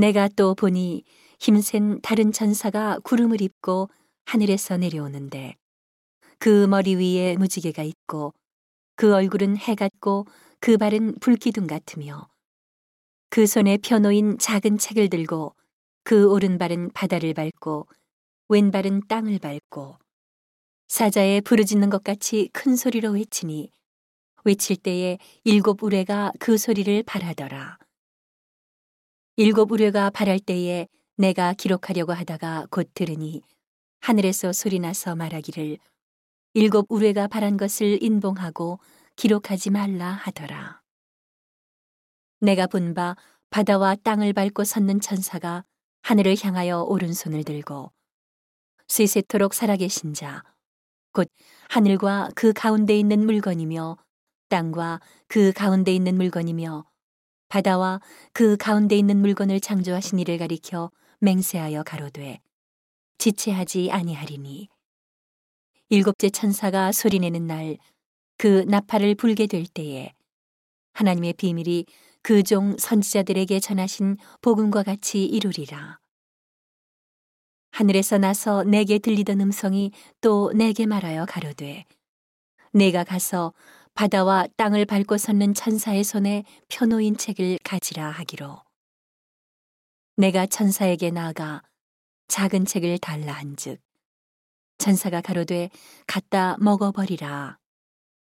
내가 0.00 0.28
또 0.28 0.54
보니 0.54 1.04
힘센 1.38 2.00
다른 2.00 2.32
천사가 2.32 3.00
구름을 3.00 3.42
입고 3.42 3.90
하늘에서 4.24 4.78
내려오는데 4.78 5.56
그 6.38 6.66
머리 6.66 6.94
위에 6.94 7.36
무지개가 7.36 7.82
있고 7.82 8.32
그 8.96 9.14
얼굴은 9.14 9.58
해 9.58 9.74
같고 9.74 10.24
그 10.58 10.78
발은 10.78 11.16
불기둥 11.20 11.66
같으며 11.66 12.30
그 13.28 13.46
손에 13.46 13.76
펴놓인 13.76 14.38
작은 14.38 14.78
책을 14.78 15.10
들고 15.10 15.54
그 16.02 16.30
오른발은 16.30 16.92
바다를 16.94 17.34
밟고 17.34 17.86
왼발은 18.48 19.02
땅을 19.06 19.38
밟고 19.38 19.98
사자에 20.88 21.42
부르짖는 21.42 21.90
것 21.90 22.02
같이 22.02 22.48
큰 22.54 22.74
소리로 22.74 23.10
외치니 23.10 23.70
외칠 24.44 24.76
때에 24.76 25.18
일곱 25.44 25.82
우레가 25.82 26.32
그 26.40 26.56
소리를 26.56 27.02
발하더라. 27.02 27.78
일곱 29.40 29.72
우레가 29.72 30.10
발할 30.10 30.38
때에 30.38 30.86
내가 31.16 31.54
기록하려고 31.54 32.12
하다가 32.12 32.66
곧 32.70 32.90
들으니 32.92 33.40
하늘에서 34.02 34.52
소리나서 34.52 35.16
말하기를 35.16 35.78
일곱 36.52 36.84
우레가 36.90 37.26
발한 37.26 37.56
것을 37.56 38.02
인봉하고 38.02 38.80
기록하지 39.16 39.70
말라 39.70 40.10
하더라. 40.10 40.82
내가 42.40 42.66
본 42.66 42.92
바 42.92 43.16
바다와 43.48 43.96
땅을 44.04 44.34
밟고 44.34 44.64
섰는 44.64 45.00
천사가 45.00 45.64
하늘을 46.02 46.36
향하여 46.38 46.82
오른손을 46.82 47.42
들고 47.42 47.92
세세토록 48.88 49.54
살아계신 49.54 50.12
자, 50.12 50.44
곧 51.14 51.30
하늘과 51.70 52.28
그 52.34 52.52
가운데 52.52 52.94
있는 52.94 53.24
물건이며 53.24 53.96
땅과 54.50 55.00
그 55.28 55.52
가운데 55.52 55.94
있는 55.94 56.16
물건이며 56.16 56.89
바다와 57.50 58.00
그 58.32 58.56
가운데 58.56 58.96
있는 58.96 59.18
물건을 59.18 59.60
창조하신 59.60 60.18
이를 60.18 60.38
가리켜 60.38 60.90
맹세하여 61.18 61.82
가로되 61.82 62.40
지체하지 63.18 63.90
아니하리니 63.90 64.68
일곱째 65.90 66.30
천사가 66.30 66.92
소리내는 66.92 67.46
날 67.46 67.76
그 68.40 68.64
나팔을 68.66 69.16
불게 69.16 69.46
될 69.46 69.66
때에 69.66 70.14
하나님의 70.94 71.34
비밀이 71.34 71.84
그 72.22 72.42
종 72.42 72.74
선지자들에게 72.78 73.60
전하신 73.60 74.16
복음과 74.40 74.82
같이 74.82 75.26
이루리라. 75.26 75.98
하늘에서 77.72 78.16
나서 78.16 78.64
내게 78.64 78.98
들리던 78.98 79.42
음성이 79.42 79.92
또 80.22 80.52
내게 80.54 80.86
말하여 80.86 81.26
가로되 81.26 81.84
내가 82.72 83.02
가서 83.04 83.52
바다와 83.94 84.46
땅을 84.56 84.84
밟고 84.86 85.16
섰는 85.18 85.54
천사의 85.54 86.04
손에 86.04 86.44
펴놓인 86.68 87.16
책을 87.16 87.58
가지라 87.64 88.10
하기로. 88.10 88.62
내가 90.16 90.46
천사에게 90.46 91.10
나아가 91.10 91.62
작은 92.28 92.66
책을 92.66 92.98
달라 92.98 93.32
한즉 93.32 93.80
천사가 94.78 95.20
가로되 95.20 95.70
갖다 96.06 96.56
먹어버리라. 96.58 97.58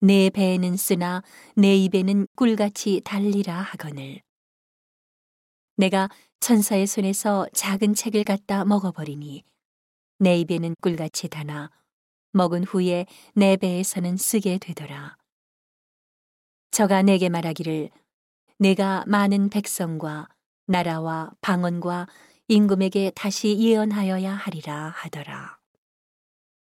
내 0.00 0.28
배에는 0.30 0.76
쓰나 0.76 1.22
내 1.54 1.76
입에는 1.76 2.26
꿀같이 2.36 3.00
달리라 3.04 3.60
하거늘. 3.60 4.20
내가 5.76 6.08
천사의 6.40 6.86
손에서 6.86 7.46
작은 7.52 7.94
책을 7.94 8.24
갖다 8.24 8.64
먹어버리니 8.64 9.44
내 10.18 10.38
입에는 10.40 10.74
꿀같이 10.80 11.28
다나 11.28 11.70
먹은 12.36 12.64
후에 12.64 13.06
내 13.34 13.56
배에서는 13.56 14.16
쓰게 14.16 14.58
되더라. 14.58 15.16
저가 16.70 17.02
내게 17.02 17.30
말하기를 17.30 17.90
내가 18.58 19.04
많은 19.06 19.48
백성과 19.48 20.28
나라와 20.66 21.30
방언과 21.40 22.06
임금에게 22.48 23.12
다시 23.14 23.58
예언하여야 23.58 24.34
하리라 24.34 24.92
하더라. 24.94 25.58